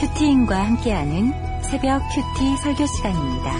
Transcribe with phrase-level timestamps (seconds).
[0.00, 3.52] 큐티인과 함께하는 새벽 큐티 설교 시간입니다.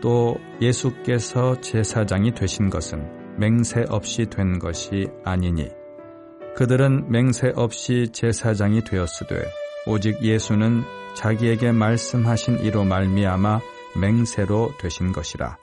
[0.00, 5.68] 또 예수께서 제사장이 되신 것은 맹세 없이 된 것이 아니니
[6.54, 9.44] 그들은 맹세 없이 제사장이 되었으되
[9.88, 10.84] 오직 예수는
[11.16, 13.60] 자기에게 말씀하신 이로 말미암아
[14.00, 15.58] 맹세로 되신 것이라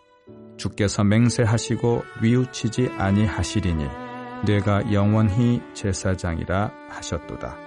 [0.57, 3.85] 주께서 맹세하시고 뉘우치지 아니하시리니
[4.45, 7.62] 뇌가 영원히 제사장이라 하셨도다.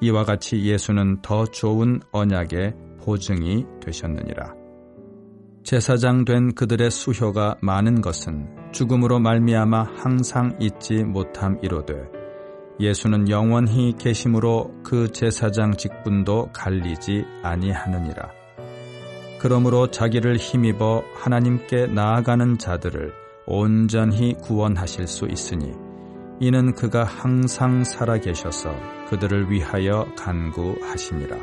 [0.00, 4.54] 이와 같이 예수는 더 좋은 언약의 보증이 되셨느니라.
[5.64, 11.94] 제사장 된 그들의 수효가 많은 것은 죽음으로 말미암아 항상 잊지 못함이로되
[12.80, 18.30] 예수는 영원히 계심으로 그 제사장 직분도 갈리지 아니하느니라.
[19.40, 23.12] 그러므로 자기를 힘입어 하나님께 나아가는 자들을
[23.46, 25.72] 온전히 구원하실 수 있으니
[26.40, 28.70] 이는 그가 항상 살아계셔서
[29.08, 31.36] 그들을 위하여 간구하심이라.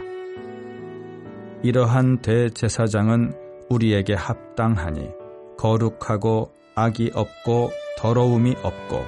[1.63, 3.33] 이러한 대제사장은
[3.69, 5.09] 우리에게 합당하니
[5.57, 9.03] 거룩하고 악이 없고 더러움이 없고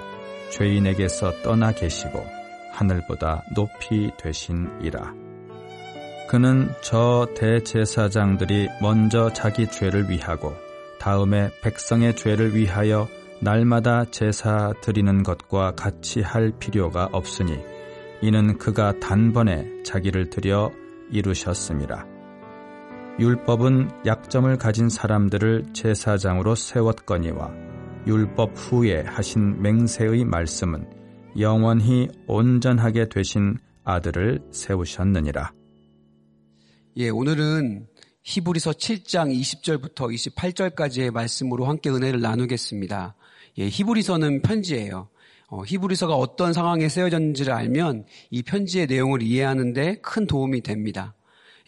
[0.50, 2.26] 죄인에게서 떠나 계시고
[2.74, 5.14] 하늘보다 높이 되신이라.
[6.30, 10.54] 그는 저 대제사장들이 먼저 자기 죄를 위하고
[11.00, 13.08] 다음에 백성의 죄를 위하여
[13.40, 17.58] 날마다 제사 드리는 것과 같이 할 필요가 없으니
[18.22, 20.72] 이는 그가 단번에 자기를 들여
[21.12, 22.06] 이루셨습니다.
[23.20, 27.52] 율법은 약점을 가진 사람들을 제사장으로 세웠거니와
[28.08, 30.88] 율법 후에 하신 맹세의 말씀은
[31.40, 35.52] 영원히 온전하게 되신 아들을 세우셨느니라.
[36.98, 37.88] 예, 오늘은
[38.24, 43.16] 히브리서 7장 20절부터 28절까지의 말씀으로 함께 은혜를 나누겠습니다.
[43.58, 45.10] 예, 히브리서는 편지예요.
[45.50, 51.16] 어, 히브리서가 어떤 상황에 쓰여졌는지를 알면 이 편지의 내용을 이해하는데 큰 도움이 됩니다.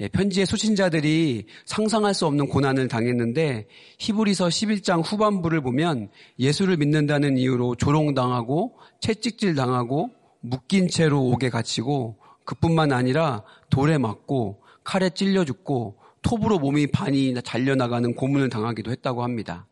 [0.01, 7.75] 예, 편지의 소신자들이 상상할 수 없는 고난을 당했는데 히브리서 11장 후반부를 보면 예수를 믿는다는 이유로
[7.75, 10.11] 조롱당하고 채찍질 당하고
[10.41, 18.13] 묶인 채로 옥에 갇히고 그뿐만 아니라 돌에 맞고 칼에 찔려 죽고 톱으로 몸이 반이 잘려나가는
[18.13, 19.68] 고문을 당하기도 했다고 합니다.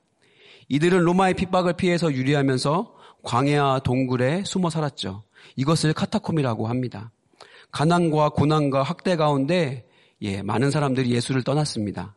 [0.70, 5.24] 이들은 로마의 핍박을 피해서 유리하면서 광야와 동굴에 숨어 살았죠.
[5.56, 7.12] 이것을 카타콤이라고 합니다.
[7.72, 9.86] 가난과 고난과 학대 가운데
[10.22, 12.16] 예, 많은 사람들이 예수를 떠났습니다.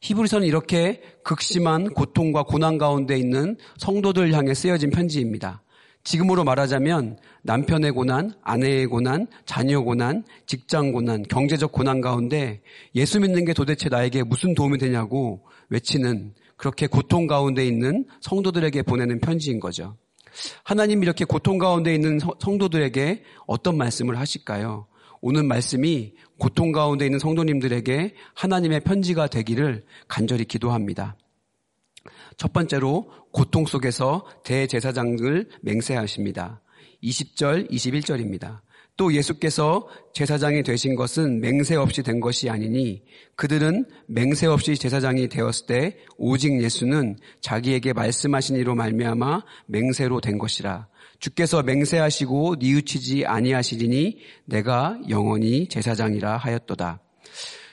[0.00, 5.62] 히브리서는 이렇게 극심한 고통과 고난 가운데 있는 성도들 향해 쓰여진 편지입니다.
[6.04, 12.60] 지금으로 말하자면 남편의 고난, 아내의 고난, 자녀 고난, 직장 고난, 경제적 고난 가운데
[12.94, 19.18] 예수 믿는 게 도대체 나에게 무슨 도움이 되냐고 외치는 그렇게 고통 가운데 있는 성도들에게 보내는
[19.18, 19.96] 편지인 거죠.
[20.62, 24.86] 하나님 이렇게 고통 가운데 있는 성도들에게 어떤 말씀을 하실까요?
[25.20, 31.16] 오늘 말씀이 고통 가운데 있는 성도님들에게 하나님의 편지가 되기를 간절히 기도합니다.
[32.36, 36.62] 첫 번째로 고통 속에서 대제사장을 맹세하십니다.
[37.02, 38.60] 20절, 21절입니다.
[39.02, 43.02] 또 예수께서 제사장이 되신 것은 맹세 없이 된 것이 아니니
[43.34, 50.86] 그들은 맹세 없이 제사장이 되었을 때 오직 예수는 자기에게 말씀하신 이로 말미암아 맹세로 된 것이라.
[51.18, 57.00] 주께서 맹세하시고 뉘우치지 아니하시리니 내가 영원히 제사장이라 하였도다.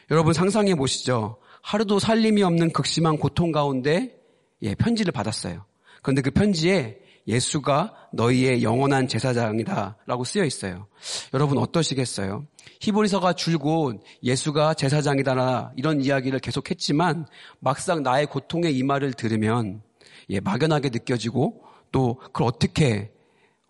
[0.10, 1.38] 여러분 상상해 보시죠.
[1.62, 4.18] 하루도 살림이 없는 극심한 고통 가운데
[4.64, 5.64] 예, 편지를 받았어요.
[6.02, 6.98] 그런데 그 편지에
[7.30, 10.88] 예수가 너희의 영원한 제사장이다라고 쓰여 있어요.
[11.34, 12.48] 여러분 어떠시겠어요?
[12.82, 17.28] 히브리서가 줄곧 예수가 제사장이다라 이런 이야기를 계속했지만
[17.60, 19.84] 막상 나의 고통의 이 말을 들으면
[20.32, 23.12] 예, 막연하게 느껴지고 또 그걸 어떻게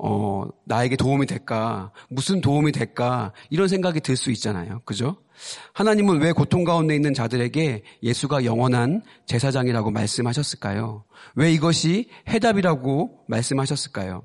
[0.02, 1.92] 어, 나에게 도움이 될까?
[2.10, 3.34] 무슨 도움이 될까?
[3.50, 4.82] 이런 생각이 들 수 있잖아요.
[4.86, 5.18] 그죠?
[5.74, 11.04] 하나님은 왜 고통 가운데 있는 자들에게 예수가 영원한 제사장이라고 말씀하셨을까요?
[11.36, 14.24] 왜 이것이 해답이라고 말씀하셨을까요?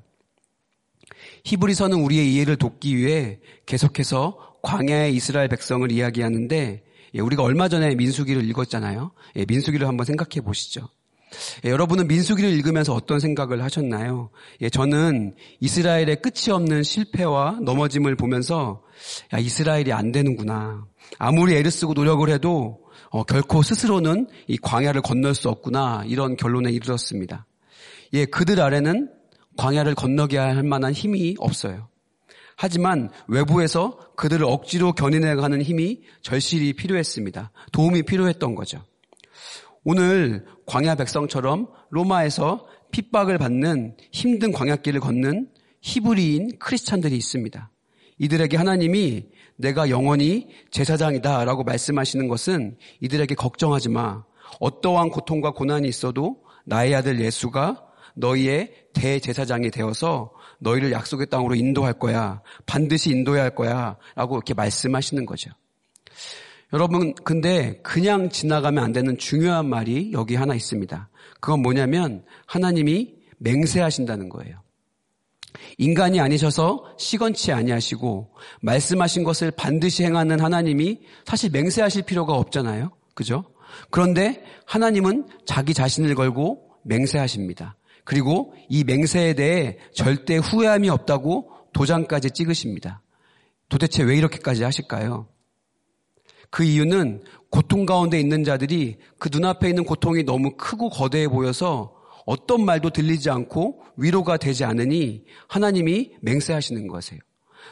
[1.45, 6.83] 히브리서는 우리의 이해를 돕기 위해 계속해서 광야의 이스라엘 백성을 이야기하는데
[7.13, 9.11] 예, 우리가 얼마 전에 민수기를 읽었잖아요.
[9.37, 10.89] 예, 민수기를 한번 생각해 보시죠.
[11.65, 14.29] 예, 여러분은 민수기를 읽으면서 어떤 생각을 하셨나요?
[14.61, 18.83] 예, 저는 이스라엘의 끝이 없는 실패와 넘어짐을 보면서
[19.33, 20.85] 야, 이스라엘이 안 되는구나.
[21.17, 22.79] 아무리 애를 쓰고 노력을 해도
[23.09, 26.03] 어, 결코 스스로는 이 광야를 건널 수 없구나.
[26.07, 27.45] 이런 결론에 이르렀습니다.
[28.13, 29.09] 예, 그들 아래는
[29.57, 31.87] 광야를 건너게 할 만한 힘이 없어요.
[32.57, 37.51] 하지만 외부에서 그들을 억지로 견인해가는 힘이 절실히 필요했습니다.
[37.71, 38.81] 도움이 필요했던 거죠.
[39.87, 45.47] 오늘 광야 백성처럼 로마에서 핍박을 받는 힘든 광야길을 걷는
[45.81, 47.69] 히브리인 크리스찬들이 있습니다.
[48.17, 49.27] 이들에게 하나님이
[49.57, 54.23] 내가 영원히 제사장이다 라고 말씀하시는 것은 이들에게 걱정하지 마.
[54.59, 57.85] 어떠한 고통과 고난이 있어도 나의 아들 예수가
[58.15, 62.41] 너희의 대제사장이 되어서 너희를 약속의 땅으로 인도할 거야.
[62.65, 63.97] 반드시 인도해야 할 거야.
[64.15, 65.51] 라고 이렇게 말씀하시는 거죠.
[66.73, 71.09] 여러분, 근데 그냥 지나가면 안 되는 중요한 말이 여기 하나 있습니다.
[71.39, 74.65] 그건 뭐냐면 하나님이 맹세하신다는 거예요.
[75.77, 78.31] 인간이 아니셔서 시건치 아니하시고
[78.61, 82.91] 말씀하신 것을 반드시 행하는 하나님이 사실 맹세하실 필요가 없잖아요.
[83.13, 83.45] 그죠?
[83.89, 87.77] 그런데 하나님은 자기 자신을 걸고 맹세하십니다.
[88.03, 93.01] 그리고 이 맹세에 대해 절대 후회함이 없다고 도장까지 찍으십니다.
[93.67, 95.27] 도대체 왜 이렇게까지 하실까요?
[96.49, 101.93] 그 이유는 고통 가운데 있는 자들이 그 눈앞에 있는 고통이 너무 크고 거대해 보여서
[102.25, 107.21] 어떤 말도 들리지 않고 위로가 되지 않으니 하나님이 맹세하시는 것이에요.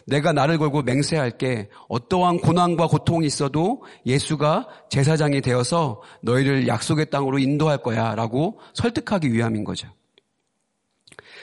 [0.05, 7.79] 내가 나를 걸고 맹세할게 어떠한 고난과 고통이 있어도 예수가 제사장이 되어서 너희를 약속의 땅으로 인도할
[7.79, 9.87] 거야 라고 설득하기 위함인 거죠.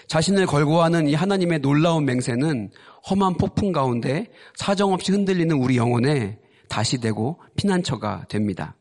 [0.08, 2.70] 자신을 걸고 하는 이 하나님의 놀라운 맹세는
[3.08, 6.38] 험한 폭풍 가운데 사정없이 흔들리는 우리 영혼에
[6.70, 8.75] 다시 되고 피난처가 됩니다.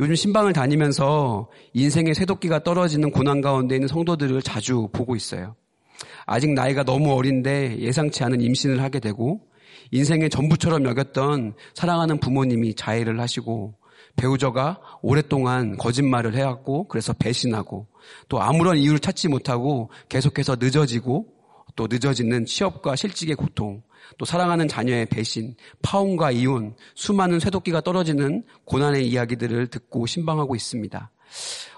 [0.00, 5.54] 요즘 신방을 다니면서 인생의 쇠도끼가 떨어지는 고난 가운데 있는 성도들을 자주 보고 있어요.
[6.26, 9.40] 아직 나이가 너무 어린데 예상치 않은 임신을 하게 되고
[9.92, 13.74] 인생의 전부처럼 여겼던 사랑하는 부모님이 자해를 하시고
[14.16, 17.86] 배우자가 오랫동안 거짓말을 해왔고 그래서 배신하고
[18.28, 21.26] 또 아무런 이유를 찾지 못하고 계속해서 늦어지고
[21.76, 23.82] 또 늦어지는 취업과 실직의 고통
[24.18, 31.10] 또 사랑하는 자녀의 배신, 파혼과 이혼, 수많은 쇠도끼가 떨어지는 고난의 이야기들을 듣고 신방하고 있습니다.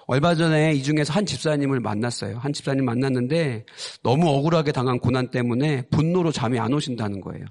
[0.06, 2.38] 얼마 전에 이 중에서 한 집사님을 만났어요.
[2.38, 3.66] 한 집사님 만났는데
[4.02, 7.44] 너무 억울하게 당한 고난 때문에 분노로 잠이 안 오신다는 거예요.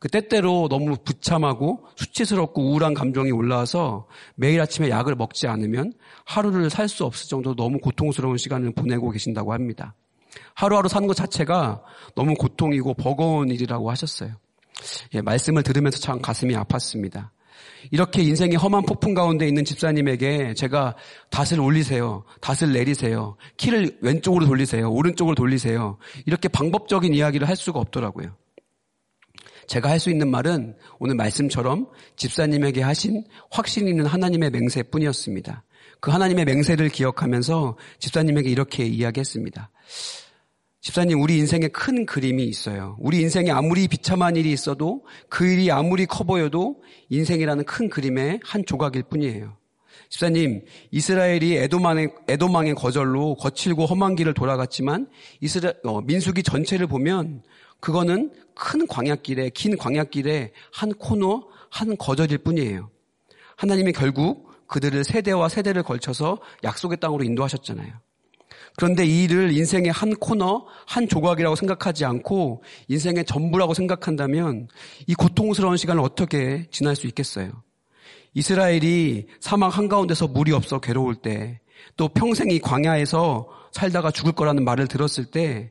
[0.00, 5.92] 그 때때로 너무 부참하고 수치스럽고 우울한 감정이 올라와서 매일 아침에 약을 먹지 않으면
[6.26, 9.94] 하루를 살 수 없을 정도로 너무 고통스러운 시간을 보내고 계신다고 합니다.
[10.54, 11.82] 하루하루 사는 것 자체가
[12.14, 14.34] 너무 고통이고 버거운 일이라고 하셨어요.
[15.14, 17.30] 예, 말씀을 들으면서 참 가슴이 아팠습니다.
[17.90, 20.94] 이렇게 인생의 험한 폭풍 가운데 있는 집사님에게 제가
[21.30, 22.24] 닷을 올리세요.
[22.40, 23.36] 닷을 내리세요.
[23.56, 24.90] 키를 왼쪽으로 돌리세요.
[24.90, 25.98] 오른쪽으로 돌리세요.
[26.26, 28.34] 이렇게 방법적인 이야기를 할 수가 없더라고요.
[29.66, 31.86] 제가 할 수 있는 말은 오늘 말씀처럼
[32.16, 35.64] 집사님에게 하신 확신 있는 하나님의 맹세뿐이었습니다.
[36.00, 39.70] 그 하나님의 맹세를 기억하면서 집사님에게 이렇게 이야기했습니다.
[40.84, 42.94] 집사님, 우리 인생에 큰 그림이 있어요.
[43.00, 48.66] 우리 인생에 아무리 비참한 일이 있어도 그 일이 아무리 커 보여도 인생이라는 큰 그림의 한
[48.66, 49.56] 조각일 뿐이에요.
[50.10, 55.08] 집사님, 이스라엘이 에도망의, 에도망의 거절로 거칠고 험한 길을 돌아갔지만
[55.40, 57.42] 이스라, 어, 민수기 전체를 보면
[57.80, 62.90] 그거는 큰 광약길에, 긴 광약길에 한 코너, 한 거절일 뿐이에요.
[63.56, 68.04] 하나님이 결국 그들을 세대와 세대를 걸쳐서 약속의 땅으로 인도하셨잖아요.
[68.76, 74.68] 그런데 이 일을 인생의 한 코너, 한 조각이라고 생각하지 않고 인생의 전부라고 생각한다면
[75.06, 77.50] 이 고통스러운 시간을 어떻게 지날 수 있겠어요?
[78.34, 81.60] 이스라엘이 사막 한가운데서 물이 없어 괴로울 때,
[81.96, 85.70] 또 평생 이 광야에서 살다가 죽을 거라는 말을 들었을 때,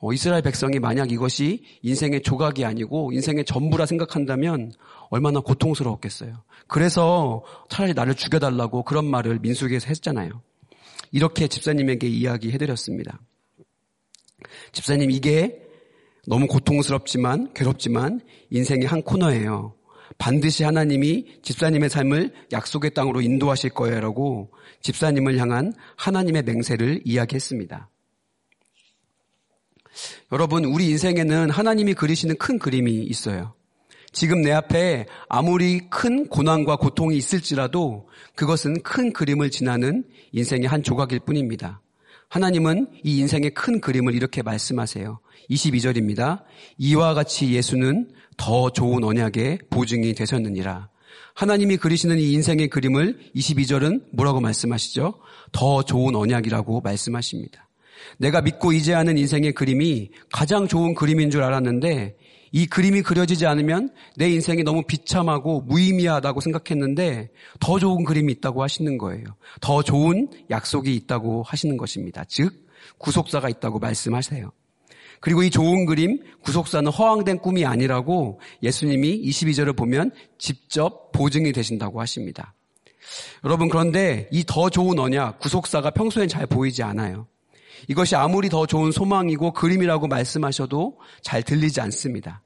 [0.00, 4.72] 어, 이스라엘 백성이 만약 이것이 인생의 조각이 아니고 인생의 전부라 생각한다면
[5.10, 6.42] 얼마나 고통스러웠겠어요.
[6.66, 10.40] 그래서 차라리 나를 죽여달라고 그런 말을 민수기에서 했잖아요.
[11.10, 13.20] 이렇게 집사님에게 이야기해드렸습니다.
[14.72, 15.62] 집사님 이게
[16.26, 19.74] 너무 고통스럽지만 괴롭지만 인생의 한 코너예요.
[20.18, 24.52] 반드시 하나님이 집사님의 삶을 약속의 땅으로 인도하실 거예요라고
[24.82, 27.88] 집사님을 향한 하나님의 맹세를 이야기했습니다.
[30.32, 33.54] 여러분, 우리 인생에는 하나님이 그리시는 큰 그림이 있어요.
[34.12, 41.20] 지금 내 앞에 아무리 큰 고난과 고통이 있을지라도 그것은 큰 그림을 지나는 인생의 한 조각일
[41.20, 41.80] 뿐입니다.
[42.28, 45.20] 하나님은 이 인생의 큰 그림을 이렇게 말씀하세요.
[45.50, 46.42] 22절입니다.
[46.78, 50.88] 이와 같이 예수는 더 좋은 언약의 보증이 되셨느니라.
[51.34, 55.20] 하나님이 그리시는 이 인생의 그림을 22절은 뭐라고 말씀하시죠?
[55.52, 57.68] 더 좋은 언약이라고 말씀하십니다.
[58.18, 62.16] 내가 믿고 이제 하는 인생의 그림이 가장 좋은 그림인 줄 알았는데
[62.52, 67.30] 이 그림이 그려지지 않으면 내 인생이 너무 비참하고 무의미하다고 생각했는데
[67.60, 69.24] 더 좋은 그림이 있다고 하시는 거예요.
[69.60, 72.24] 더 좋은 약속이 있다고 하시는 것입니다.
[72.28, 72.66] 즉,
[72.98, 74.50] 구속사가 있다고 말씀하세요.
[75.20, 82.54] 그리고 이 좋은 그림, 구속사는 허황된 꿈이 아니라고 예수님이 22절을 보면 직접 보증이 되신다고 하십니다.
[83.44, 87.26] 여러분, 그런데 이 더 좋은 언약, 구속사가 평소엔 잘 보이지 않아요.
[87.88, 92.42] 이것이 아무리 더 좋은 소망이고 그림이라고 말씀하셔도 잘 들리지 않습니다.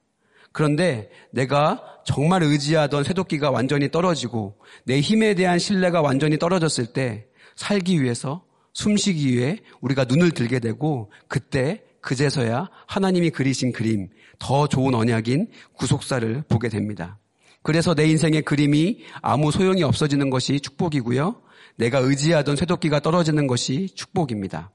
[0.52, 7.26] 그런데 내가 정말 의지하던 쇠도끼가 완전히 떨어지고 내 힘에 대한 신뢰가 완전히 떨어졌을 때
[7.56, 14.94] 살기 위해서 숨쉬기 위해 우리가 눈을 들게 되고 그때 그제서야 하나님이 그리신 그림, 더 좋은
[14.94, 17.18] 언약인 구속사를 보게 됩니다.
[17.62, 21.40] 그래서 내 인생의 그림이 아무 소용이 없어지는 것이 축복이고요.
[21.76, 24.70] 내가 의지하던 쇠도끼가 떨어지는 것이 축복입니다.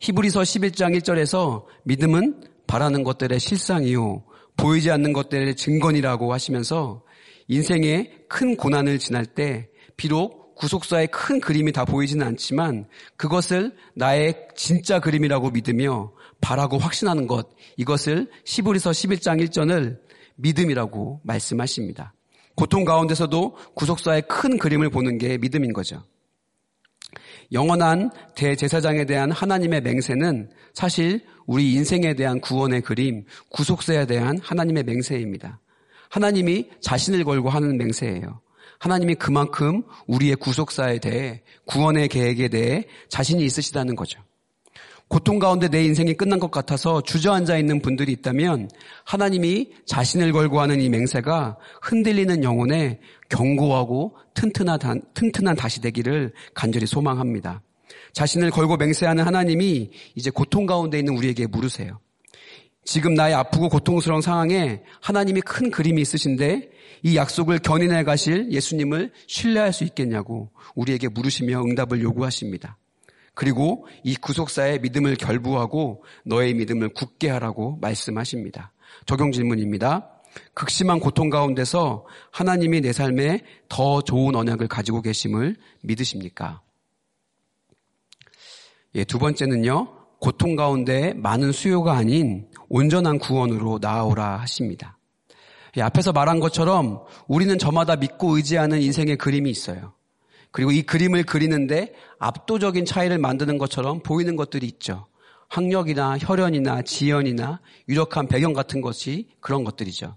[0.00, 4.24] 히브리서 11장 1절에서 믿음은 바라는 것들의 실상이요.
[4.56, 7.02] 보이지 않는 것들의 증거니라고 하시면서
[7.48, 12.86] 인생의 큰 고난을 지날 때 비록 구속사의 큰 그림이 다 보이지는 않지만
[13.16, 19.98] 그것을 나의 진짜 그림이라고 믿으며 바라고 확신하는 것 이것을 시브리서 11장 1절을
[20.36, 22.14] 믿음이라고 말씀하십니다.
[22.54, 26.02] 고통 가운데서도 구속사의 큰 그림을 보는 게 믿음인 거죠.
[27.52, 35.60] 영원한 대제사장에 대한 하나님의 맹세는 사실 우리 인생에 대한 구원의 그림, 구속사에 대한 하나님의 맹세입니다.
[36.10, 38.40] 하나님이 자신을 걸고 하는 맹세예요.
[38.78, 44.20] 하나님이 그만큼 우리의 구속사에 대해 구원의 계획에 대해 자신이 있으시다는 거죠.
[45.08, 48.68] 고통 가운데 내 인생이 끝난 것 같아서 주저앉아 있는 분들이 있다면
[49.04, 52.98] 하나님이 자신을 걸고 하는 이 맹세가 흔들리는 영혼에
[53.28, 57.62] 견고하고 튼튼한, 튼튼한 다시 되기를 간절히 소망합니다.
[58.12, 62.00] 자신을 걸고 맹세하는 하나님이 이제 고통 가운데 있는 우리에게 물으세요.
[62.84, 66.70] 지금 나의 아프고 고통스러운 상황에 하나님이 큰 그림이 있으신데
[67.02, 72.78] 이 약속을 견인해 가실 예수님을 신뢰할 수 있겠냐고 우리에게 물으시며 응답을 요구하십니다.
[73.36, 78.72] 그리고 이 구속사의 믿음을 결부하고 너의 믿음을 굳게 하라고 말씀하십니다.
[79.04, 80.10] 적용 질문입니다.
[80.54, 86.62] 극심한 고통 가운데서 하나님이 내 삶에 더 좋은 언약을 가지고 계심을 믿으십니까?
[88.94, 94.98] 예, 두 번째는요, 고통 가운데 많은 수요가 아닌 온전한 구원으로 나아오라 하십니다.
[95.76, 99.95] 예, 앞에서 말한 것처럼 우리는 저마다 믿고 의지하는 인생의 그림이 있어요.
[100.56, 105.04] 그리고 이 그림을 그리는데 압도적인 차이를 만드는 것처럼 보이는 것들이 있죠.
[105.50, 107.60] 학력이나 혈연이나 지연이나
[107.90, 110.16] 유력한 배경 같은 것이 그런 것들이죠.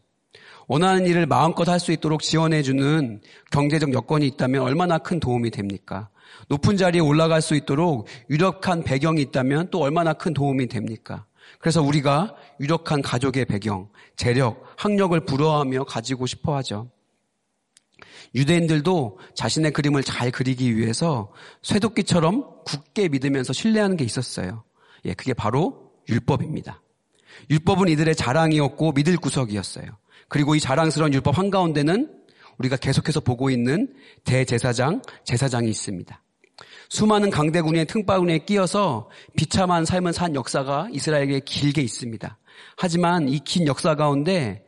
[0.70, 3.20] 원하는 일을 마음껏 할 수 있도록 지원해주는
[3.52, 6.08] 경제적 여건이 있다면 얼마나 큰 도움이 됩니까?
[6.48, 11.26] 높은 자리에 올라갈 수 있도록 유력한 배경이 있다면 또 얼마나 큰 도움이 됩니까?
[11.60, 16.90] 그래서 우리가 유력한 가족의 배경, 재력, 학력을 부러워하며 가지고 싶어 하죠.
[18.36, 21.32] 유대인들도 자신의 그림을 잘 그리기 위해서
[21.64, 24.64] 쇠도끼처럼 굳게 믿으면서 신뢰하는 게 있었어요.
[25.06, 26.82] 예, 그게 바로 율법입니다.
[27.50, 29.86] 율법은 이들의 자랑이었고 믿을 구석이었어요.
[30.28, 32.16] 그리고 이 자랑스러운 율법 한가운데는
[32.58, 33.94] 우리가 계속해서 보고 있는
[34.26, 36.24] 대제사장, 제사장이 있습니다.
[36.90, 42.38] 수많은 강대군의 틈바구니에 끼어서 비참한 삶을 산 역사가 이스라엘에 길게 있습니다.
[42.76, 44.66] 하지만 이 긴 역사 가운데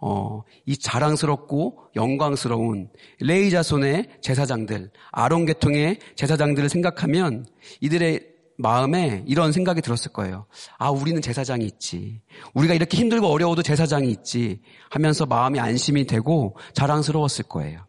[0.00, 2.88] 어, 이 자랑스럽고 영광스러운
[3.20, 7.46] 레이 자손의 제사장들, 아론 계통의 제사장들을 생각하면
[7.80, 10.46] 이들의 마음에 이런 생각이 들었을 거예요.
[10.78, 12.20] 아, 우리는 제사장이 있지.
[12.54, 14.60] 우리가 이렇게 힘들고 어려워도 제사장이 있지.
[14.90, 17.86] 하면서 마음이 안심이 되고 자랑스러웠을 거예요.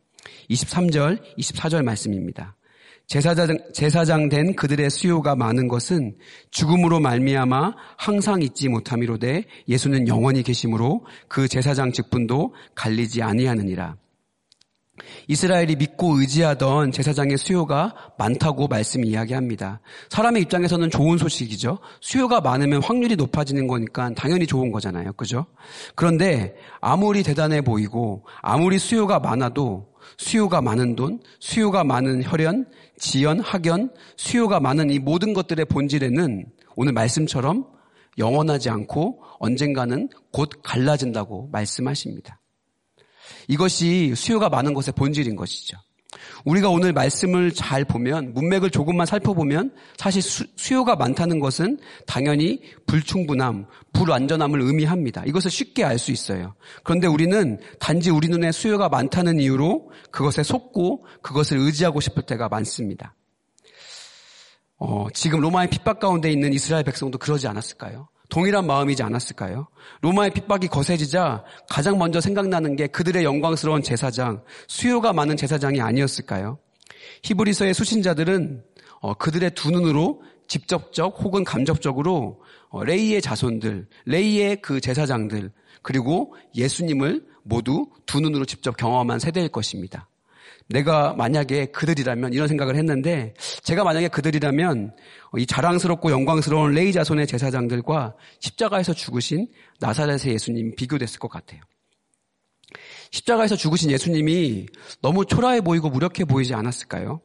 [0.50, 2.56] 23절, 24절 말씀입니다.
[3.10, 6.16] 제사장, 제사장 된 그들의 수요가 많은 것은
[6.52, 13.96] 죽음으로 말미암아 항상 잊지 못함이로되 예수는 영원히 계심으로 그 제사장 직분도 갈리지 아니하느니라.
[15.28, 19.80] 이스라엘이 믿고 의지하던 제사장의 수요가 많다고 말씀이 이야기합니다.
[20.10, 21.80] 사람의 입장에서는 좋은 소식이죠.
[22.02, 25.14] 수요가 많으면 확률이 높아지는 거니까 당연히 좋은 거잖아요.
[25.14, 25.46] 그죠?
[25.96, 32.66] 그런데 아무리 대단해 보이고 아무리 수요가 많아도 수요가 많은 돈, 수요가 많은 혈연,
[32.98, 37.66] 지연, 학연, 수요가 많은 이 모든 것들의 본질에는 오늘 말씀처럼
[38.18, 42.40] 영원하지 않고 언젠가는 곧 갈라진다고 말씀하십니다.
[43.48, 45.78] 이것이 수요가 많은 것의 본질인 것이죠.
[46.46, 53.66] 우리가 오늘 말씀을 잘 보면 문맥을 조금만 살펴보면 사실 수, 요가 많다는 것은 당연히 불충분함,
[53.94, 55.24] 불완전함을 의미합니다.
[55.26, 56.56] 이것을 쉽게 알 수 있어요.
[56.84, 63.16] 그런데 우리는 단지 우리 눈에 수요가 많다는 이유로 그것에 속고 그것을 의지하고 싶을 때가 많습니다.
[64.78, 68.08] 어, 지금 로마의 핍박 가운데 있는 이스라엘 백성도 그러지 않았을까요?
[68.30, 69.68] 동일한 마음이지 않았을까요?
[70.02, 76.60] 로마의 핍박이 거세지자 가장 먼저 생각나는 게 그들의 영광스러운 제사장, 수요가 많은 제사장이 아니었을까요?
[77.24, 78.64] 히브리서의 수신자들은
[79.02, 87.26] 어, 그들의 두 눈으로 직접적 혹은 감접적으로 어, 레이의 자손들, 레이의 그 제사장들, 그리고 예수님을
[87.44, 90.08] 모두 두 눈으로 직접 경험한 세대일 것입니다.
[90.68, 94.96] 내가 만약에 그들이라면 이런 생각을 했는데 제가 만약에 그들이라면
[95.38, 99.48] 이 자랑스럽고 영광스러운 레위 자손의 제사장들과 십자가에서 죽으신
[99.80, 101.62] 나사렛의 예수님 비교됐을 것 같아요.
[103.12, 104.68] 십자가에서 죽으신 예수님이
[105.02, 107.22] 너무 초라해 보이고 무력해 보이지 않았을까요?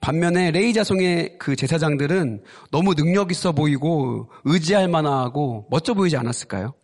[0.00, 6.74] 반면에 레위 자손의 그 제사장들은 너무 능력 있어 보이고 의지할 만하고 멋져 보이지 않았을까요?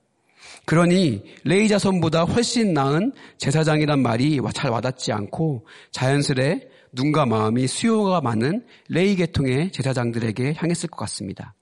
[0.66, 8.64] 그러니 레위 자손보다 훨씬 나은 제사장이란 말이 잘 와닿지 않고 자연스레 눈과 마음이 수요가 많은
[8.88, 11.54] 레이 계통의 제사장들에게 향했을 것 같습니다.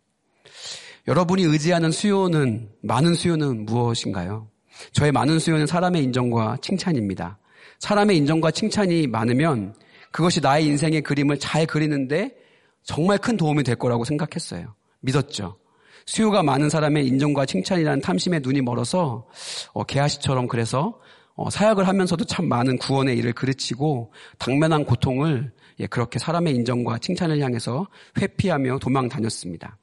[1.07, 4.49] 여러분이 의지하는 수요는 많은 수요는 무엇인가요?
[4.93, 7.39] 저의 많은 수요는 사람의 인정과 칭찬입니다.
[7.81, 9.75] 사람의 인정과 칭찬이 많으면
[10.13, 12.35] 그것이 나의 인생의 그림을 잘 그리는데
[12.83, 14.75] 정말 큰 도움이 될 거라고 생각했어요.
[15.01, 15.59] 믿었죠.
[16.07, 19.27] 수요가 많은 사람의 인정과 칭찬이라는 탐심에 눈이 멀어서
[19.73, 21.01] 어, 개아시처럼 그래서
[21.37, 27.41] 어, 사역을 하면서도 참 많은 구원의 일을 그르치고 당면한 고통을 예, 그렇게 사람의 인정과 칭찬을
[27.41, 27.89] 향해서
[28.21, 29.77] 회피하며 도망 다녔습니다.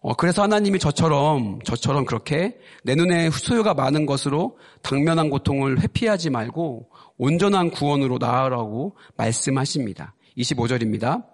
[0.00, 6.90] 어, 그래서 하나님이 저처럼 저처럼 그렇게 내 눈에 수요가 많은 것으로 당면한 고통을 회피하지 말고
[7.18, 10.14] 온전한 구원으로 나아라고 말씀하십니다.
[10.38, 11.24] 25절입니다.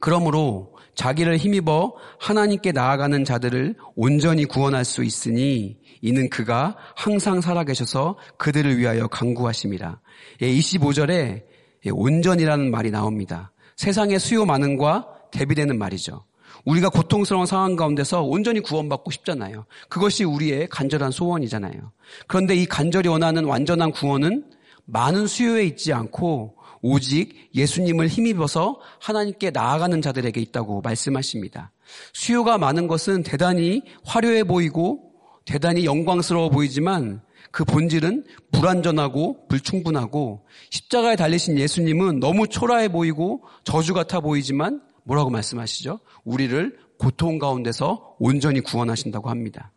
[0.00, 8.76] 그러므로 자기를 힘입어 하나님께 나아가는 자들을 온전히 구원할 수 있으니 이는 그가 항상 살아계셔서 그들을
[8.78, 10.00] 위하여 강구하십니다.
[10.40, 11.42] 25절에
[11.84, 13.52] 예, 온전이라는 말이 나옵니다.
[13.76, 16.24] 세상의 수요 많은과 대비되는 말이죠.
[16.64, 19.64] 우리가 고통스러운 상황 가운데서 온전히 구원받고 싶잖아요.
[19.88, 21.92] 그것이 우리의 간절한 소원이잖아요.
[22.26, 24.44] 그런데 이 간절히 원하는 완전한 구원은
[24.84, 31.72] 많은 수요에 있지 않고 오직 예수님을 힘입어서 하나님께 나아가는 자들에게 있다고 말씀하십니다.
[32.12, 35.12] 수요가 많은 것은 대단히 화려해 보이고
[35.44, 44.20] 대단히 영광스러워 보이지만 그 본질은 불완전하고 불충분하고 십자가에 달리신 예수님은 너무 초라해 보이고 저주 같아
[44.20, 46.00] 보이지만 뭐라고 말씀하시죠?
[46.24, 49.72] 우리를 고통 가운데서 온전히 구원하신다고 합니다.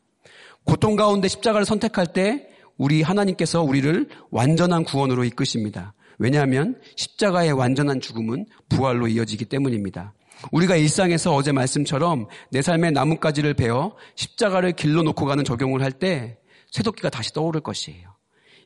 [0.64, 2.48] 고통 가운데 십자가를 선택할 때
[2.78, 5.94] 우리 하나님께서 우리를 완전한 구원으로 이끄십니다.
[6.20, 10.14] 왜냐하면 십자가의 완전한 죽음은 부활로 이어지기 때문입니다.
[10.52, 16.38] 우리가 일상에서 어제 말씀처럼 내 삶의 나뭇가지를 베어 십자가를 길러 놓고 가는 적용을 할 때
[16.72, 18.16] 쇠도끼가 다시 떠오를 것이에요.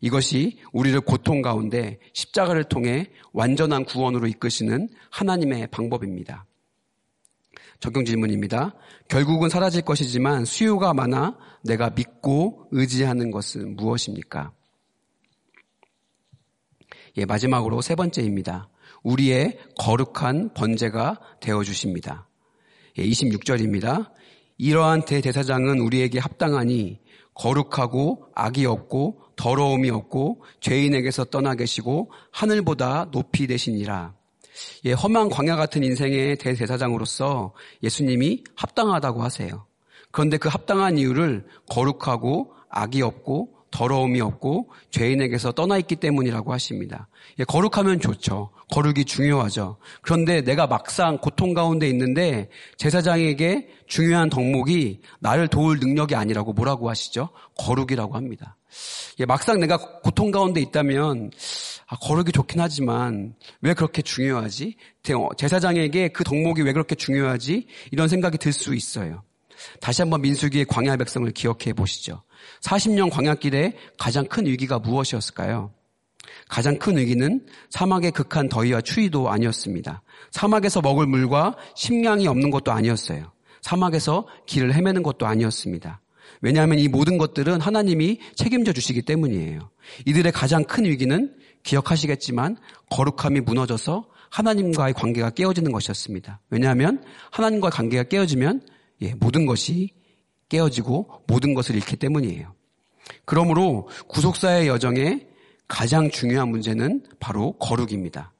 [0.01, 6.45] 이것이 우리를 고통 가운데 십자가를 통해 완전한 구원으로 이끄시는 하나님의 방법입니다.
[7.79, 8.73] 적용 질문입니다.
[9.07, 14.51] 결국은 사라질 것이지만 수요가 많아 내가 믿고 의지하는 것은 무엇입니까?
[17.17, 18.69] 예, 마지막으로 세 번째입니다.
[19.03, 22.27] 우리의 거룩한 번제가 되어 주십니다.
[22.97, 24.11] 예, 26절입니다.
[24.57, 26.99] 이러한 대대사장은 우리에게 합당하니
[27.33, 34.13] 거룩하고 악이 없고 더러움이 없고 죄인에게서 떠나 계시고 하늘보다 높이 되시니라.
[34.85, 39.65] 예, 험한 광야 같은 인생의 대대사장으로서 예수님이 합당하다고 하세요.
[40.11, 47.07] 그런데 그 합당한 이유를 거룩하고 악이 없고 더러움이 없고 죄인에게서 떠나 있기 때문이라고 하십니다.
[47.39, 48.49] 예, 거룩하면 좋죠.
[48.71, 49.77] 거룩이 중요하죠.
[50.01, 57.29] 그런데 내가 막상 고통 가운데 있는데 제사장에게 중요한 덕목이 나를 도울 능력이 아니라고 뭐라고 하시죠?
[57.57, 58.57] 거룩이라고 합니다.
[59.19, 61.31] 예, 막상 내가 고통 가운데 있다면
[61.87, 64.75] 아, 거룩이 좋긴 하지만 왜 그렇게 중요하지?
[65.37, 67.65] 제사장에게 그 덕목이 왜 그렇게 중요하지?
[67.91, 69.23] 이런 생각이 들 수 있어요.
[69.81, 72.23] 다시 한번 민수기의 광야 백성을 기억해 보시죠.
[72.61, 75.71] 40년 광야길에 가장 큰 위기가 무엇이었을까요?
[76.47, 80.01] 가장 큰 위기는 사막의 극한 더위와 추위도 아니었습니다.
[80.31, 83.31] 사막에서 먹을 물과 식량이 없는 것도 아니었어요.
[83.61, 86.01] 사막에서 길을 헤매는 것도 아니었습니다.
[86.41, 89.69] 왜냐하면 이 모든 것들은 하나님이 책임져 주시기 때문이에요.
[90.05, 92.57] 이들의 가장 큰 위기는 기억하시겠지만
[92.89, 96.39] 거룩함이 무너져서 하나님과의 관계가 깨어지는 것이었습니다.
[96.49, 98.61] 왜냐하면 하나님과의 관계가 깨어지면
[99.01, 99.91] 예, 모든 것이
[100.49, 102.53] 깨어지고 모든 것을 잃기 때문이에요.
[103.25, 105.27] 그러므로 구속사의 여정에
[105.67, 108.33] 가장 중요한 문제는 바로 거룩입니다.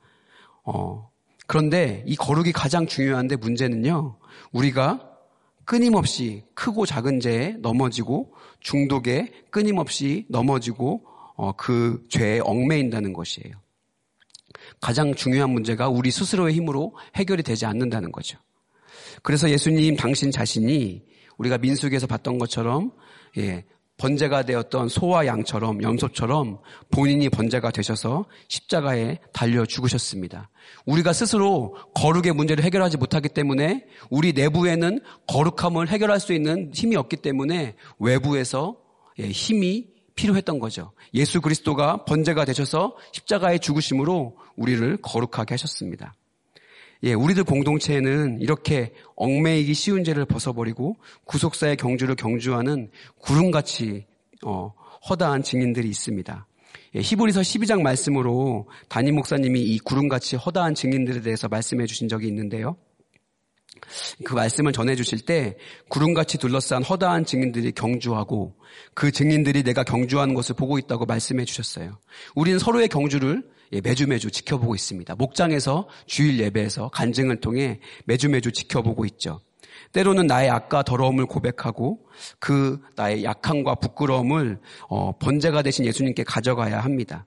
[0.63, 1.09] 어,
[1.47, 4.17] 그런데 이 거룩이 가장 중요한데 문제는요,
[4.51, 5.09] 우리가
[5.65, 13.55] 끊임없이 크고 작은 죄에 넘어지고 중독에 끊임없이 넘어지고 어, 그 죄에 얽매인다는 것이에요.
[14.81, 18.39] 가장 중요한 문제가 우리 스스로의 힘으로 해결이 되지 않는다는 거죠.
[19.21, 21.03] 그래서 예수님 당신 자신이
[21.39, 22.91] 우리가 민수기에서 봤던 것처럼
[23.37, 23.65] 예,
[23.97, 30.49] 번제가 되었던 소와 양처럼 염소처럼 본인이 번제가 되셔서 십자가에 달려 죽으셨습니다.
[30.85, 37.17] 우리가 스스로 거룩의 문제를 해결하지 못하기 때문에 우리 내부에는 거룩함을 해결할 수 있는 힘이 없기
[37.17, 38.77] 때문에 외부에서
[39.19, 40.91] 예, 힘이 필요했던 거죠.
[41.13, 46.15] 예수 그리스도가 번제가 되셔서 십자가의 죽으심으로 우리를 거룩하게 하셨습니다.
[47.03, 54.05] 예, 우리들 공동체에는 이렇게 얽매이기 쉬운 죄를 벗어버리고 구속사의 경주를 경주하는 구름같이
[54.43, 54.73] 어,
[55.09, 56.47] 허다한 증인들이 있습니다.
[56.95, 62.75] 예, 히브리서 12장 말씀으로 담임 목사님이 이 구름같이 허다한 증인들에 대해서 말씀해 주신 적이 있는데요.
[64.25, 65.55] 그 말씀을 전해 주실 때
[65.87, 68.55] 구름같이 둘러싼 허다한 증인들이 경주하고
[68.93, 71.97] 그 증인들이 내가 경주하는 것을 보고 있다고 말씀해 주셨어요.
[72.35, 75.15] 우리는 서로의 경주를 예, 매주 매주 지켜보고 있습니다.
[75.15, 79.41] 목장에서 주일 예배에서 간증을 통해 매주 매주 지켜보고 있죠.
[79.93, 81.99] 때로는 나의 악과 더러움을 고백하고
[82.39, 87.25] 그 나의 약함과 부끄러움을 어, 번제가 되신 예수님께 가져가야 합니다.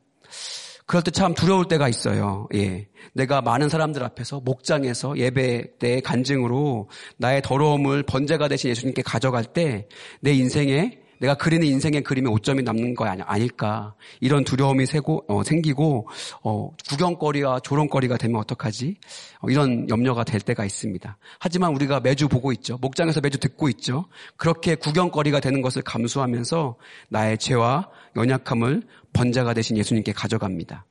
[0.86, 2.48] 그럴 때 참 두려울 때가 있어요.
[2.54, 2.88] 예.
[3.14, 9.88] 내가 많은 사람들 앞에서 목장에서 예배 때 간증으로 나의 더러움을 번제가 되신 예수님께 가져갈 때
[10.20, 15.44] 내 인생에 내가 그리는 인생의 그림에 오점이 남는 거 아니, 일까 이런 두려움이 세고, 어,
[15.44, 16.08] 생기고
[16.42, 18.96] 어, 구경거리와 조롱거리가 되면 어떡하지?
[19.38, 21.16] 어, 이런 염려가 될 때가 있습니다.
[21.38, 22.76] 하지만 우리가 매주 보고 있죠.
[22.78, 24.06] 목장에서 매주 듣고 있죠.
[24.36, 26.74] 그렇게 구경거리가 되는 것을 감수하면서
[27.08, 28.82] 나의 죄와 연약함을
[29.12, 30.86] 번자가 되신 예수님께 가져갑니다.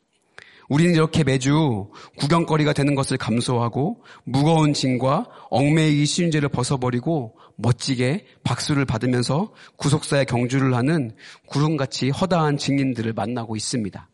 [0.70, 8.86] 우리는 이렇게 매주 구경거리가 되는 것을 감수하고 무거운 짐과 얽매이기 쉬운 죄를 벗어버리고 멋지게 박수를
[8.86, 11.12] 받으면서 구속사의 경주를 하는
[11.48, 14.10] 구름같이 허다한 증인들을 만나고 있습니다.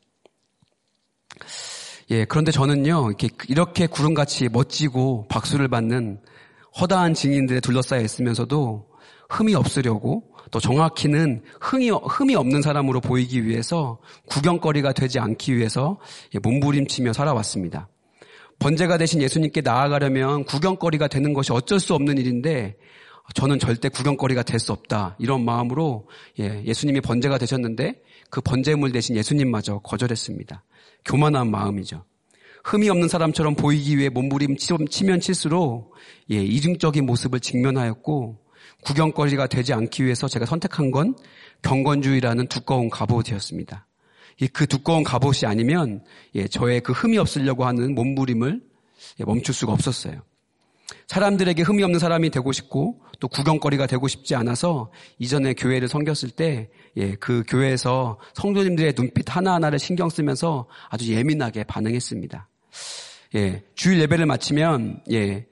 [2.09, 6.21] 예, 그런데 저는요, 이렇게, 이렇게 구름같이 멋지고 박수를 받는
[6.79, 8.87] 허다한 증인들에 둘러싸여 있으면서도
[9.29, 15.99] 흠이 없으려고 또 정확히는 흠이, 흠이 없는 사람으로 보이기 위해서 구경거리가 되지 않기 위해서
[16.33, 17.89] 예, 몸부림치며 살아왔습니다.
[18.59, 22.77] 번제가 되신 예수님께 나아가려면 구경거리가 되는 것이 어쩔 수 없는 일인데
[23.33, 25.15] 저는 절대 구경거리가 될 수 없다.
[25.19, 26.07] 이런 마음으로
[26.39, 30.63] 예, 예수님이 번제가 되셨는데 그 번제물 대신 예수님마저 거절했습니다.
[31.05, 32.05] 교만한 마음이죠.
[32.63, 35.93] 흠이 없는 사람처럼 보이기 위해 몸부림 치면 칠수록
[36.31, 38.39] 예, 이중적인 모습을 직면하였고
[38.83, 41.15] 구경거리가 되지 않기 위해서 제가 선택한 건
[41.61, 43.87] 경건주의라는 두꺼운 갑옷이었습니다.
[44.53, 46.03] 그 두꺼운 갑옷이 아니면
[46.35, 48.61] 예, 저의 그 흠이 없으려고 하는 몸부림을
[49.19, 50.21] 예, 멈출 수가 없었어요.
[51.07, 56.69] 사람들에게 흠이 없는 사람이 되고 싶고 또 구경거리가 되고 싶지 않아서 이전에 교회를 섬겼을 때,
[56.97, 62.49] 예, 그 교회에서 성도님들의 눈빛 하나하나를 신경 쓰면서 아주 예민하게 반응했습니다.
[63.35, 65.45] 예, 주일 예배를 마치면, 예,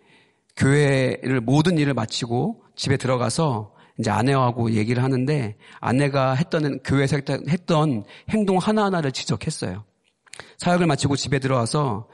[0.58, 8.58] 교회를 모든 일을 마치고 집에 들어가서 이제 아내하고 얘기를 하는데 아내가 했던, 교회에서 했던 행동
[8.58, 9.86] 하나하나를 지적했어요.
[10.58, 12.08] 사역을 마치고 집에 들어와서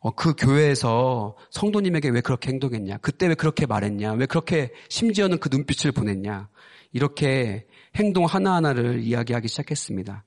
[0.00, 2.98] 어, 그 교회에서 성도님에게 왜 그렇게 행동했냐?
[2.98, 4.12] 그때 왜 그렇게 말했냐?
[4.12, 6.48] 왜 그렇게 심지어는 그 눈빛을 보냈냐?
[6.92, 10.24] 이렇게 행동 하나하나를 이야기하기 시작했습니다.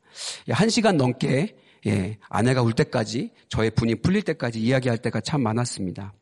[0.49, 1.55] 예, 한 시간 넘게
[1.88, 6.13] 예, 아내가 울 때까지 저의 분이 풀릴 때까지 이야기할 때가 참 많았습니다.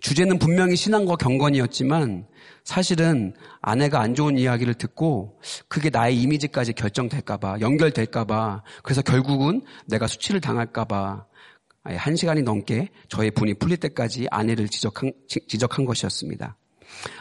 [0.00, 2.26] 주제는 분명히 신앙과 경건이었지만
[2.64, 10.40] 사실은 아내가 안 좋은 이야기를 듣고 그게 나의 이미지까지 결정될까봐 연결될까봐 그래서 결국은 내가 수치를
[10.40, 11.26] 당할까봐
[11.84, 16.56] 한 시간이 넘게 저의 분이 풀릴 때까지 아내를 지적한, 지적한 것이었습니다.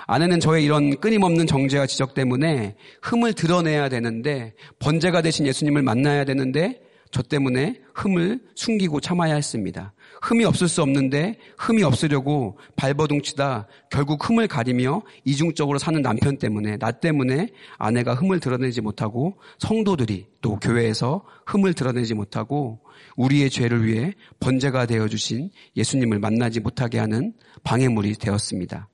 [0.06, 6.82] 아내는 저의 이런 끊임없는 정죄와 지적 때문에 흠을 드러내야 되는데 번제가 되신 예수님을 만나야 되는데
[7.12, 9.93] 저 때문에 흠을 숨기고 참아야 했습니다.
[10.21, 16.91] 흠이 없을 수 없는데 흠이 없으려고 발버둥치다 결국 흠을 가리며 이중적으로 사는 남편 때문에 나
[16.91, 22.80] 때문에 아내가 흠을 드러내지 못하고 성도들이 또 교회에서 흠을 드러내지 못하고
[23.15, 28.89] 우리의 죄를 위해 번제가 되어 주신 예수님을 만나지 못하게 하는 방해물이 되었습니다.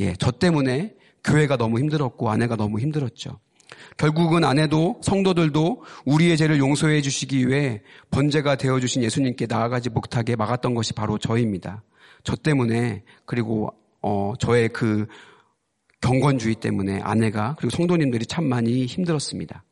[0.00, 3.40] 예, 저 때문에 교회가 너무 힘들었고 아내가 너무 힘들었죠.
[3.96, 10.74] 결국은 아내도 성도들도 우리의 죄를 용서해 주시기 위해 번제가 되어 주신 예수님께 나아가지 못하게 막았던
[10.74, 11.82] 것이 바로 저입니다.
[12.24, 13.70] 저 때문에 그리고
[14.02, 15.06] 어, 저의 그
[16.00, 19.64] 경건주의 때문에 아내가 그리고 성도님들이 참 많이 힘들었습니다.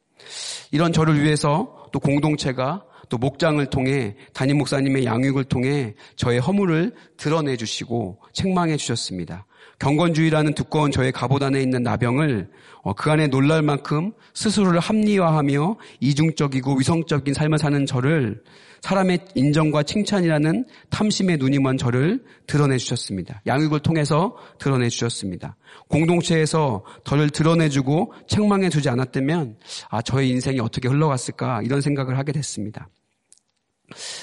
[0.72, 7.56] 이런 저를 위해서 또 공동체가 또 목장을 통해 담임 목사님의 양육을 통해 저의 허물을 드러내
[7.56, 9.46] 주시고 책망해 주셨습니다.
[9.78, 12.48] 경건주의라는 두꺼운 저의 갑옷 안에 있는 나병을
[12.82, 18.42] 어, 그 안에 놀랄 만큼 스스로를 합리화하며 이중적이고 위성적인 삶을 사는 저를
[18.82, 23.40] 사람의 인정과 칭찬이라는 탐심의 눈이 먼 저를 드러내 주셨습니다.
[23.46, 25.56] 양육을 통해서 드러내 주셨습니다.
[25.88, 29.56] 공동체에서 저를 드러내주고 책망해 주지 않았다면
[29.88, 32.90] 아 저의 인생이 어떻게 흘러갔을까 이런 생각을 하게 됐습니다.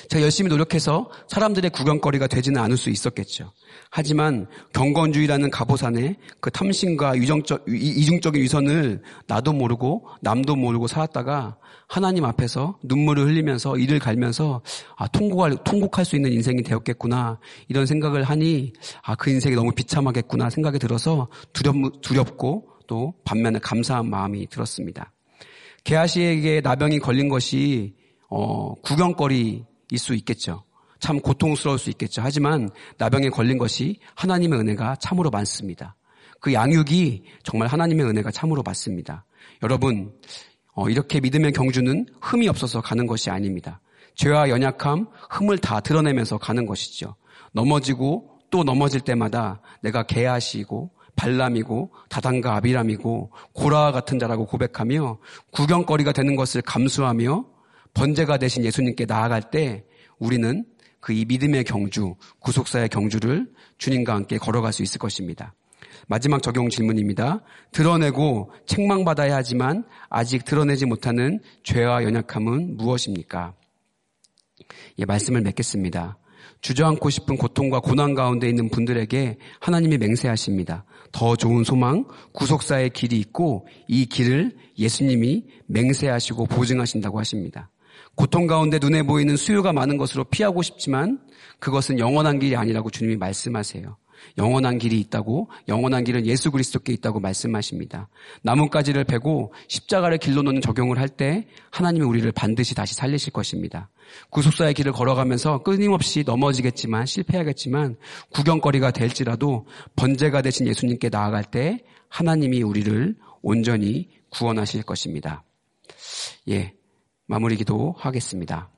[0.10, 3.51] 제가 열심히 노력해서 사람들의 구경거리가 되지는 않을 수 있었겠죠.
[3.89, 11.57] 하지만 경건주의라는 갑오산에 그 탐심과 유정적, 이중적인 위선을 나도 모르고 남도 모르고 살았다가
[11.88, 14.62] 하나님 앞에서 눈물을 흘리면서 이를 갈면서
[14.95, 18.71] 아, 통곡할, 통곡할 수 있는 인생이 되었겠구나 이런 생각을 하니
[19.03, 25.12] 아, 그 인생이 너무 비참하겠구나 생각이 들어서 두렵, 두렵고 또 반면에 감사한 마음이 들었습니다.
[25.84, 27.95] 게하시에게 나병이 걸린 것이
[28.32, 29.65] 어, 구경거리일
[29.98, 30.63] 수 있겠죠.
[31.00, 32.22] 참 고통스러울 수 있겠죠.
[32.24, 35.96] 하지만 나병에 걸린 것이 하나님의 은혜가 참으로 많습니다.
[36.39, 39.26] 그 양육이 정말 하나님의 은혜가 참으로 많습니다.
[39.62, 40.13] 여러분,
[40.74, 43.82] 어, 이렇게 믿음의 경주는 흠이 없어서 가는 것이 아닙니다.
[44.15, 47.15] 죄와 연약함, 흠을 다 드러내면서 가는 것이죠.
[47.52, 55.20] 넘어지고 또 넘어질 때마다 내가 개하시고 발람이고 다단과 아비람이고 고라와 같은 자라고 고백하며
[55.52, 57.51] 구경거리가 되는 것을 감수하며
[57.93, 59.86] 번제가 되신 예수님께 나아갈 때
[60.19, 60.65] 우리는
[61.01, 65.54] 그 이 믿음의 경주, 구속사의 경주를 주님과 함께 걸어갈 수 있을 것입니다.
[66.08, 67.41] 마지막 적용 질문입니다.
[67.71, 73.56] 드러내고 책망받아야 하지만 아직 드러내지 못하는 죄와 연약함은 무엇입니까?
[74.99, 76.17] 예, 말씀을 맺겠습니다.
[76.62, 80.86] 주저앉고 싶은 고통과 고난 가운데 있는 분들에게 하나님이 맹세하십니다.
[81.12, 87.71] 더 좋은 소망, 구속사의 길이 있고 이 길을 예수님이 맹세하시고 보증하신다고 하십니다.
[88.15, 91.19] 고통 가운데 눈에 보이는 수요가 많은 것으로 피하고 싶지만
[91.60, 93.97] 그것은 영원한 길이 아니라고 주님이 말씀하세요.
[94.38, 98.08] 영원한 길이 있다고 영원한 길은 예수 그리스도께 있다고 말씀하십니다.
[98.43, 103.89] 나뭇가지를 베고 십자가를 길로 놓는 적용을 할 때 하나님이 우리를 반드시 다시 살리실 것입니다.
[104.30, 107.97] 구속사의 길을 걸어가면서 끊임없이 넘어지겠지만 실패하겠지만
[108.32, 115.43] 구경거리가 될지라도 번제가 되신 예수님께 나아갈 때 하나님이 우리를 온전히 구원하실 것입니다.
[116.50, 116.74] 예.
[117.32, 118.70] 마무리 기도 하겠습니다.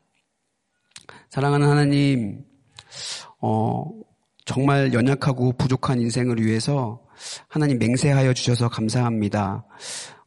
[1.31, 2.45] 사랑하는 하나님,
[3.41, 3.83] 어,
[4.45, 7.01] 정말 연약하고 부족한 인생을 위해서
[7.47, 9.65] 하나님 맹세하여 주셔서 감사합니다.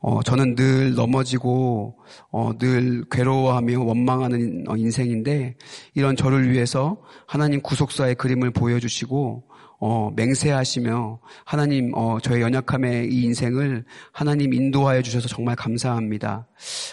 [0.01, 2.01] 어, 저는 늘 넘어지고
[2.33, 5.55] 어, 늘 괴로워하며 원망하는 인생인데
[5.95, 9.45] 이런 저를 위해서 하나님 구속사의 그림을 보여주시고
[9.79, 16.47] 어, 맹세하시며 하나님 어, 저의 연약함의 이 인생을 하나님 인도하여 주셔서 정말 감사합니다.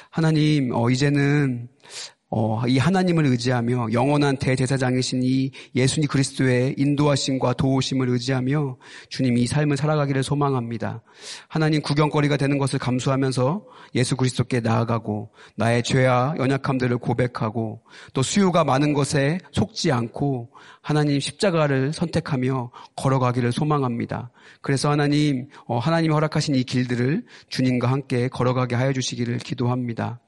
[0.10, 1.70] 하나님 어, 이제는
[2.36, 8.78] 어, 이 하나님을 의지하며 영원한 대제사장이신 이 예수님 그리스도의 인도하심과 도우심을 의지하며
[9.10, 11.04] 주님 이 삶을 살아가기를 소망합니다.
[11.48, 18.94] 하나님 구경거리가 되는 것을 감수하면서 예수 그리스도께 나아가고 나의 죄와 연약함들을 고백하고 또 수요가 많은
[18.94, 20.50] 것에 속지 않고
[20.82, 24.32] 하나님 십자가를 선택하며 걸어가기를 소망합니다.
[24.62, 30.20] 그래서 하나님 어, 하나님이 허락하신 이 길들을 주님과 함께 걸어가게 하여 주시기를 기도합니다.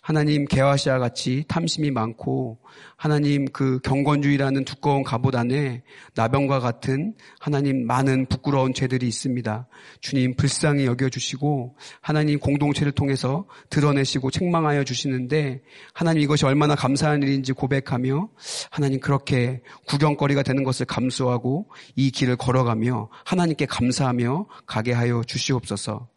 [0.00, 2.58] 하나님 개화시와 같이 탐심이 많고
[2.96, 5.82] 하나님 그 경건주의라는 두꺼운 갑옷 안에
[6.14, 9.68] 나병과 같은 하나님 많은 부끄러운 죄들이 있습니다.
[10.00, 18.28] 주님 불쌍히 여겨주시고 하나님 공동체를 통해서 드러내시고 책망하여 주시는데 하나님 이것이 얼마나 감사한 일인지 고백하며
[18.70, 26.08] 하나님 그렇게 구경거리가 되는 것을 감수하고 이 길을 걸어가며 하나님께 감사하며 가게 하여 주시옵소서.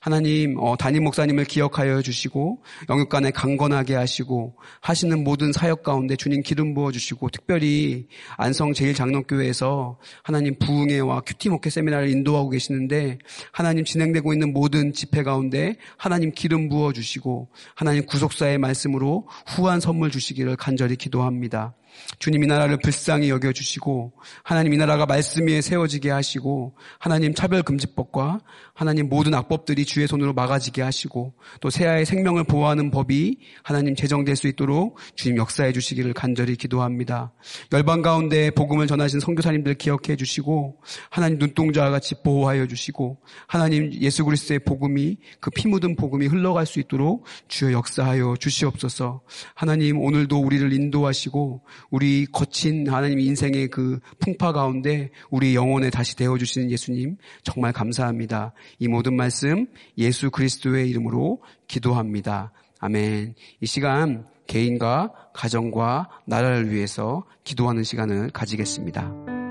[0.00, 6.74] 하나님 어, 담임 목사님을 기억하여 주시고 영육간에 강건하게 하시고 하시는 모든 사역 가운데 주님 기름
[6.74, 13.18] 부어 주시고 특별히 안성 제일 장로교회에서 하나님 부흥회와 큐티 목회 세미나를 인도하고 계시는데
[13.52, 20.10] 하나님 진행되고 있는 모든 집회 가운데 하나님 기름 부어 주시고 하나님 구속사의 말씀으로 후한 선물
[20.10, 21.74] 주시기를 간절히 기도합니다.
[22.18, 28.40] 주님 이 나라를 불쌍히 여겨주시고 하나님 이 나라가 말씀 위에 세워지게 하시고 하나님 차별금지법과
[28.74, 34.48] 하나님 모든 악법들이 주의 손으로 막아지게 하시고 또 새아의 생명을 보호하는 법이 하나님 제정될 수
[34.48, 37.32] 있도록 주님 역사해 주시기를 간절히 기도합니다.
[37.72, 40.76] 열방 가운데 복음을 전하신 선교사님들 기억해 주시고
[41.08, 46.80] 하나님 눈동자와 같이 보호하여 주시고 하나님 예수 그리스도의 복음이 그 피 묻은 복음이 흘러갈 수
[46.80, 49.22] 있도록 주여 역사하여 주시옵소서.
[49.54, 56.70] 하나님 오늘도 우리를 인도하시고 우리 거친 하나님 인생의 그 풍파 가운데 우리 영혼에 다시 되어주시는
[56.70, 58.52] 예수님 정말 감사합니다.
[58.78, 59.66] 이 모든 말씀
[59.98, 62.52] 예수 그리스도의 이름으로 기도합니다.
[62.80, 63.34] 아멘.
[63.60, 69.43] 이 시간 개인과 가정과 나라를 위해서 기도하는 시간을 가지겠습니다.